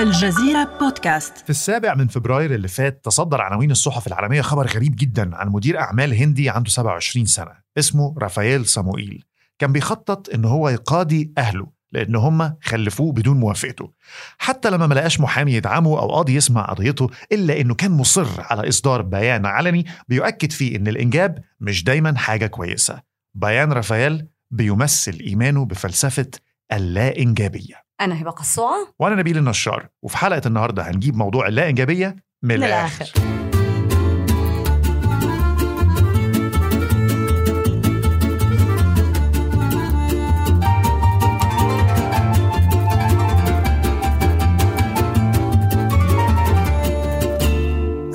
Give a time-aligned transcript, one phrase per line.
[0.00, 1.38] الجزيرة بودكاست.
[1.38, 5.80] في السابع من فبراير اللي فات تصدر عناوين الصحف العالمية خبر غريب جدا عن مدير
[5.80, 9.24] أعمال هندي عنده 27 سنة اسمه رافائيل صاموئيل
[9.58, 13.92] كان بيخطط إن هو يقاضي أهله لأن هم خلفوه بدون موافقته.
[14.38, 18.68] حتى لما ما لقاش محامي يدعمه أو قاضي يسمع قضيته إلا إنه كان مصر على
[18.68, 23.02] إصدار بيان علني بيؤكد فيه إن الإنجاب مش دايما حاجة كويسة.
[23.34, 26.30] بيان رافائيل بيمثل إيمانه بفلسفة
[26.72, 28.94] اللا إنجابية أنا هبة قصوعة.
[28.98, 29.88] وأنا نبيل النشار.
[30.02, 33.10] وفي حلقة النهارده هنجيب موضوع اللا إنجابية من, من الآخر.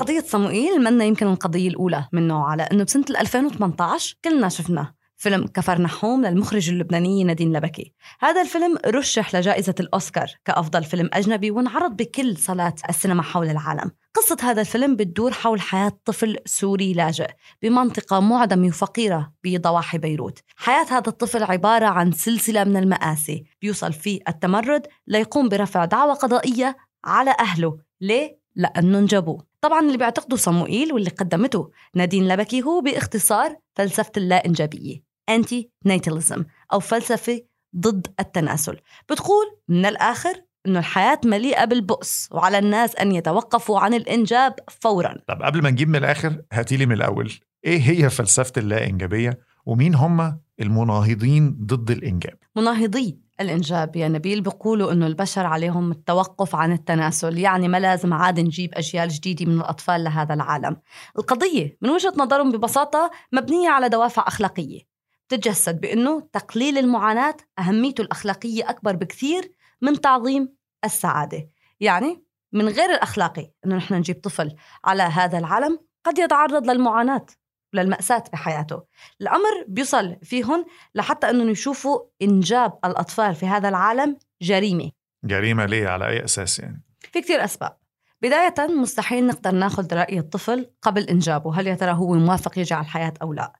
[0.00, 6.26] قضية صموئيل منا يمكن القضية الأولى من نوعها؟ لأنه بسنة 2018 كلنا شفنا فيلم كفرنحوم
[6.26, 7.92] للمخرج اللبنانية نادين لبكي.
[8.20, 13.90] هذا الفيلم رشح لجائزة الأوسكار كأفضل فيلم أجنبي وانعرض بكل صالات السينما حول العالم.
[14.14, 17.28] قصة هذا الفيلم بتدور حول حياة طفل سوري لاجئ
[17.62, 20.38] بمنطقة معدمة وفقيرة بضواحي بيروت.
[20.56, 23.44] حياة هذا الطفل عبارة عن سلسلة من المآسي.
[23.62, 27.78] بيوصل فيه التمرد ليقوم برفع دعوى قضائية على أهله.
[28.00, 29.44] ليه؟ لأنه انجبوه.
[29.60, 35.13] طبعا اللي بيعتقده صموئيل واللي قدمته نادين لبكي هو باختصار فلسفة اللا إنجابية.
[35.28, 37.40] أنتي ناتاليزم أو فلسفة
[37.76, 38.78] ضد التناسل.
[39.10, 40.34] بتقول من الآخر
[40.66, 45.14] إنه الحياة مليئة بالبؤس وعلى الناس أن يتوقفوا عن الإنجاب فوراً.
[45.28, 47.32] طب قبل ما نجيب من الآخر هاتيلي من الأول.
[47.64, 54.92] إيه هي فلسفة اللا انجابيه ومين هم المناهضين ضد الإنجاب؟ مناهضي الإنجاب يا نبيل بيقولوا
[54.92, 57.38] إنه البشر عليهم التوقف عن التناسل.
[57.38, 60.76] يعني ما لازم عاد نجيب أجيال جديدة من الأطفال لهذا العالم.
[61.18, 64.93] القضية من وجهة نظرهم ببساطة مبنية على دوافع أخلاقية.
[65.28, 70.54] تتجسد بأنه تقليل المعاناة أهميته الأخلاقية أكبر بكثير من تعظيم
[70.84, 71.48] السعادة.
[71.80, 74.54] يعني من غير الأخلاقي أنه نحن نجيب طفل
[74.84, 77.26] على هذا العالم قد يتعرض للمعاناة
[77.74, 78.82] وللمأساة بحياته.
[79.20, 84.90] الأمر بيصل فيهم لحتى أنهم يشوفوا إنجاب الأطفال في هذا العالم جريمة.
[85.24, 86.82] جريمة ليه؟ على أي أساس يعني؟
[87.12, 87.76] في كتير أسباب.
[88.22, 92.84] بداية مستحيل نقدر ناخذ رأي الطفل قبل إنجابه هل يا ترى هو موافق يجي على
[92.84, 93.52] الحياة أو لا؟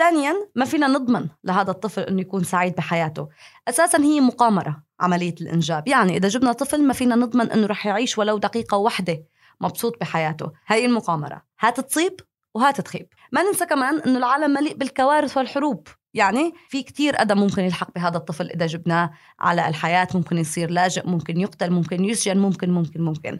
[0.00, 3.28] ثانيا ما فينا نضمن لهذا الطفل إنه يكون سعيد بحياته.
[3.68, 5.88] أساسا هي مقامرة عملية الإنجاب.
[5.88, 9.24] يعني إذا جبنا طفل ما فينا نضمن إنه رح يعيش ولو دقيقة واحدة
[9.60, 10.52] مبسوط بحياته.
[10.66, 11.42] هاي المقامرة.
[11.60, 12.20] هات تصيب
[12.54, 13.08] وهات تخيب.
[13.32, 15.88] ما ننسى كمان إنه العالم مليء بالكوارث والحروب.
[16.14, 20.08] يعني في كتير أدم ممكن يلحق بهذا الطفل إذا جبناه على الحياة.
[20.14, 23.38] ممكن يصير لاجئ ممكن يقتل ممكن يسجن ممكن ممكن ممكن.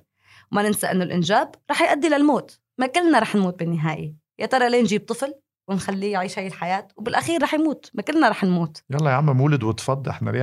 [0.52, 2.58] وما ننسى أنه الإنجاب رح يؤدي للموت.
[2.78, 4.14] ما كلنا رح نموت بالنهاية.
[4.38, 5.34] يا ترى ليه نجيب طفل؟
[5.68, 8.82] ونخليه يعيش هاي الحياة وبالأخير رح يموت ما كلنا رح نموت.
[8.90, 10.30] يلا يا عم مولد وتفض إحنا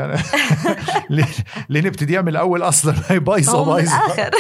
[1.09, 1.25] ليه
[1.69, 3.51] ليه نبتديها من الأول أصلا؟ هي بايظة.
[3.79, 4.31] الآخر.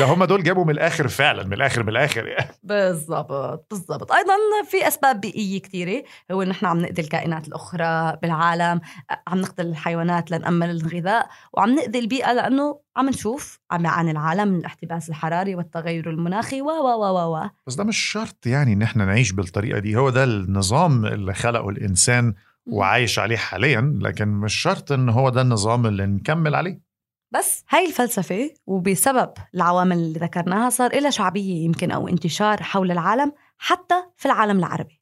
[0.00, 2.50] ده هم دول جابوا من الآخر فعلا من الآخر من الآخر يعني.
[2.62, 4.12] بالضبط بالضبط.
[4.12, 4.34] أيضا
[4.70, 6.02] في أسباب بيئية كثيره
[6.32, 8.80] هو ان نحن عم ناذي الكائنات الأخرى بالعالم
[9.28, 14.58] عم نقتل الحيوانات لنأمن الغذاء وعم ناذي البيئه لأنه عم نشوف عم يعاني العالم من
[14.58, 17.48] الاحتباس الحراري والتغير المناخي و و و و و.
[17.66, 19.96] بس ده مش شرط يعني إن إحنا نعيش بالطريقة دي.
[19.96, 22.34] هو ده النظام اللي خلقه الإنسان
[22.66, 26.89] وعايش عليه حاليا لكن مش شرط إن هو ده النظام اللي نكمل عليه.
[27.30, 27.64] بس.
[27.68, 33.94] هاي الفلسفة وبسبب العوامل اللي ذكرناها صار لها شعبية يمكن أو انتشار حول العالم حتى
[34.16, 34.99] في العالم العربي.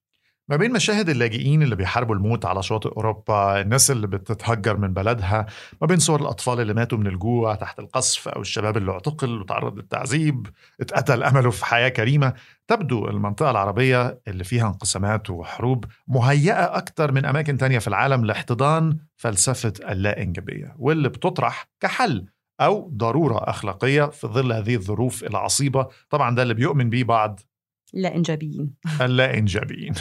[0.48, 5.46] ما بين مشاهد اللاجئين اللي بيحاربوا الموت على شاطئ أوروبا الناس اللي بتتهجر من بلدها
[5.80, 9.76] ما بين صور الأطفال اللي ماتوا من الجوع تحت القصف أو الشباب اللي اعتقل وتعرض
[9.76, 10.46] للتعذيب
[10.80, 12.32] اتقتل أمله في حياة كريمة.
[12.68, 18.98] تبدو المنطقة العربية اللي فيها انقسامات وحروب مهيئة أكتر من أماكن تانية في العالم لاحتضان
[19.16, 22.26] فلسفة اللا إنجابية واللي بتطرح كحل
[22.60, 25.88] أو ضرورة أخلاقية في ظل هذه الظروف العصيبة.
[26.10, 27.40] طبعا ده اللي بيؤمن بيه بعض
[27.92, 28.74] لا إنجابيين.
[29.00, 29.94] اللا إنجابيين.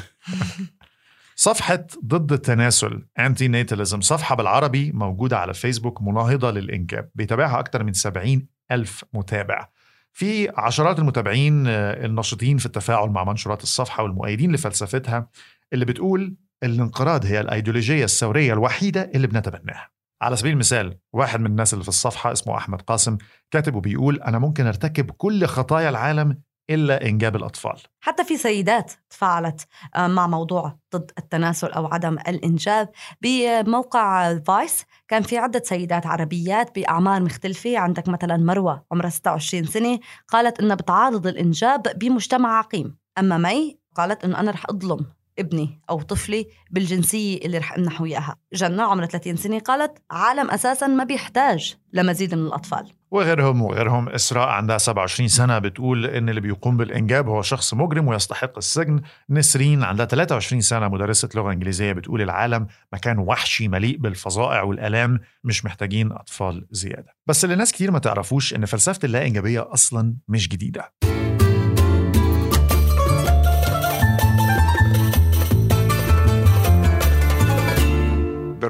[1.36, 7.10] صفحة ضد التناسل أنتي ناتاليزم صفحة بالعربي موجودة على فيسبوك مناهضة للإنجاب.
[7.16, 9.70] بيتابعها أكثر من 70 ألف متابع.
[10.14, 15.30] في عشرات المتابعين آه، الناشطين في التفاعل مع منشورات الصفحة والمؤيدين لفلسفتها
[15.74, 19.90] اللي بتقول الانقراض هي الأيديولوجية الثورية الوحيدة اللي بنتبناها.
[20.22, 23.18] على سبيل المثال واحد من الناس اللي في الصفحة اسمه أحمد قاسم
[23.52, 27.78] كاتب وبيقول أنا ممكن أرتكب كل خطايا العالم إلا إنجاب الأطفال.
[28.02, 32.90] حتى في سيدات تفاعلت آه، مع موضوع ضد التناسل أو عدم الإنجاب.
[33.22, 37.78] بموقع فايس كان في عدة سيدات عربيات بأعمار مختلفة.
[37.78, 42.98] عندك مثلا مروة عمرها 26 سنة قالت إنها بتعارض الإنجاب بمجتمع عقيم.
[43.18, 45.06] أما مي قالت إنه أنا رح أظلم.
[45.40, 48.36] ابني أو طفلي بالجنسية اللي رح أمنحه إياها.
[48.54, 52.92] جنة عمرها 30 سنة قالت عالم أساسا ما بيحتاج لمزيد من الأطفال.
[53.12, 54.10] وغيرهم وغيرهم.
[54.10, 59.02] إسراء عندها 27 سنة بتقول إن اللي بيقوم بالإنجاب هو شخص مجرم ويستحق السجن.
[59.30, 60.88] نسرين عندها 23 سنة.
[60.88, 67.16] مدرسة لغة إنجليزية بتقول العالم مكان وحشي مليء بالفظائع والآلام مش محتاجين أطفال زيادة.
[67.28, 70.94] بس اللي ناس كتير ما تعرفوش إن فلسفة اللا إنجابية أصلا مش جديدة.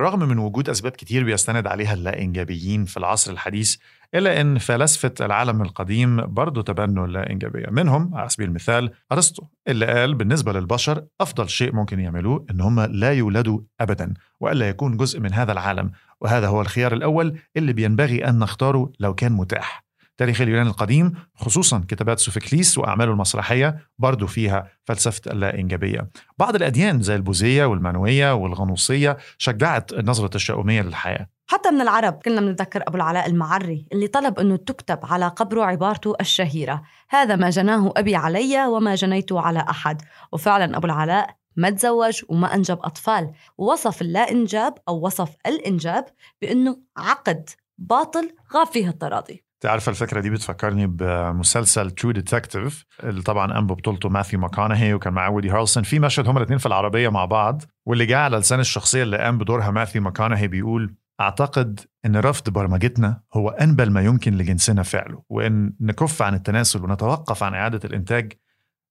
[0.07, 3.75] بالرغم من وجود أسباب كتير بيستند عليها اللا إنجابيين في العصر الحديث
[4.15, 9.85] إلا أن فلاسفة العالم القديم برضو تبنوا اللا إنجابية منهم على سبيل المثال أرسطو اللي
[9.85, 15.19] قال بالنسبة للبشر أفضل شيء ممكن يعملوه أن هم لا يولدوا أبدا وألا يكون جزء
[15.19, 15.91] من هذا العالم.
[16.21, 19.86] وهذا هو الخيار الأول اللي بينبغي أن نختاره لو كان متاح.
[20.17, 27.01] تاريخ اليونان القديم خصوصا كتابات سوفيكليس وأعماله المسرحية برضو فيها فلسفة اللا إنجابية بعض الأديان
[27.01, 31.27] زي البوذية والمانوية والغنوصية شجعت النظرة التشاؤمية للحياة.
[31.47, 36.13] حتى من العرب كنا بنتذكر أبو العلاء المعري اللي طلب أنه تكتب على قبره عبارته
[36.21, 36.83] الشهيرة.
[37.09, 40.01] هذا ما جناه أبي علي وما جنيت على أحد.
[40.31, 43.31] وفعلا أبو العلاء ما تزوج وما أنجب أطفال.
[43.57, 46.05] ووصف اللا إنجاب أو وصف الإنجاب
[46.41, 49.46] بأنه عقد باطل غاب فيه التراضي.
[49.59, 55.29] تعرف الفكرة دي بتفكرني بمسلسل True Detective اللي طبعا قام ببطولته ماثيو ماكونهي وكان معاه
[55.29, 59.03] وودي هارلسون في مشهد هما الاثنين في العربية مع بعض واللي جاء على لسان الشخصية
[59.03, 64.83] اللي قام بدورها ماثيو ماكونهي بيقول أعتقد إن رفض برمجتنا هو أنبل ما يمكن لجنسنا
[64.83, 68.33] فعله وإن نكف عن التناسل ونتوقف عن إعادة الإنتاج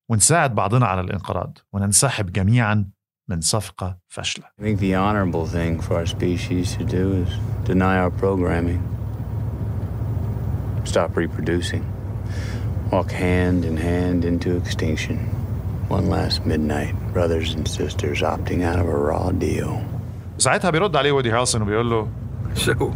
[0.09, 2.91] ونساعد بعضنا على الانقراض وننسحب جميعا
[3.29, 4.45] من صفقة فاشلة.
[4.61, 7.31] I think the honorable thing for our species to do is
[7.65, 8.95] deny our programming.
[10.93, 11.83] Stop reproducing.
[12.93, 15.17] Walk hand in hand into extinction.
[15.97, 19.83] One last midnight, brothers and sisters opting out of a raw deal.
[20.38, 22.09] ساعتها بيرد عليه وودي هارلسون وبيقول له
[22.55, 22.94] So,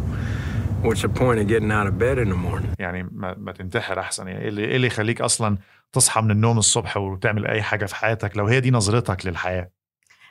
[0.83, 2.75] what's the point of getting out of bed in the morning?
[2.79, 5.57] يعني ما, ما تنتحر أحسن يعني إيه اللي, إيه اللي يخليك أصلا
[5.91, 9.69] تصحى من النوم الصبح وتعمل أي حاجة في حياتك لو هي دي نظرتك للحياة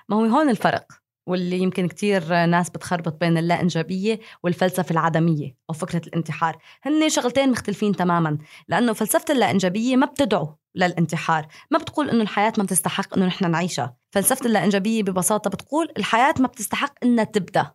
[0.08, 0.84] ما هو هون الفرق
[1.26, 6.58] واللي يمكن كتير ناس بتخربط بين اللا إنجابية والفلسفة العدمية أو فكرة الانتحار.
[6.82, 8.38] هن شغلتين مختلفين تماما
[8.68, 13.50] لأنه فلسفة اللا إنجابية ما بتدعو للانتحار ما بتقول إنه الحياة ما بتستحق إنه نحن
[13.50, 13.96] نعيشها.
[14.10, 17.70] فلسفة اللا إنجابية ببساطة بتقول الحياة ما بتستحق إنها تبدأ.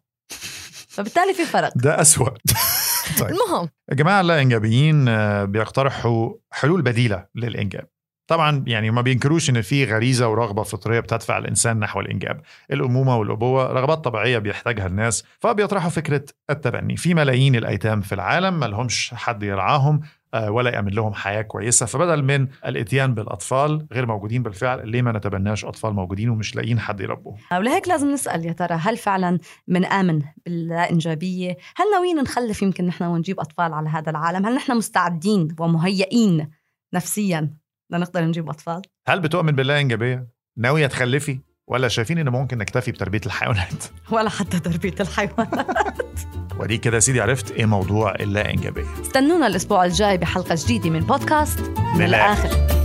[0.88, 1.72] فبالتالي في فرق.
[1.76, 2.30] ده أسوأ.
[3.20, 3.30] طيب.
[3.30, 3.70] المهم.
[3.92, 7.88] الجماعه اللا-انجابيين آه، بيقترحوا حلول بديلة للإنجاب.
[8.28, 12.42] طبعا يعني ما بينكروش إن في غريزة ورغبة فطرية بتدفع الإنسان نحو الإنجاب.
[12.72, 16.98] الأمومة والأبوة رغبات طبيعية بيحتاجها الناس فبيطرحوا فكرة التبني.
[16.98, 20.02] في ملايين الأيتام في العالم ما لهمش حد يرعاهم
[20.34, 21.86] آه، ولا يأمن لهم حياة كويسة.
[21.86, 27.00] فبدل من الإتيان بالأطفال غير موجودين بالفعل ليه ما نتبناش أطفال موجودين ومش لاقيين حد
[27.00, 32.62] يربوهم؟ ولهيك لازم نسأل يا ترى هل فعلا من آمن باللا إنجابية هل ناويين نخلف
[32.62, 36.50] يمكن نحن ونجيب أطفال على هذا العالم؟ هل نحن مستعدين ومهيئين
[36.94, 40.28] نفسيا لنقدر نجيب أطفال هل بتؤمن بالله إنجابية؟
[40.58, 46.20] ناوية تخلفي؟ ولا شايفين إن ممكن نكتفي بتربية الحيوانات؟ ولا حتى تربية الحيوانات
[46.60, 51.60] ودي كده سيدي عرفت إيه موضوع اللا إنجابية استنونا الأسبوع الجاي بحلقة جديدة من بودكاست
[51.60, 52.46] من من الآخر.
[52.50, 52.85] الآخر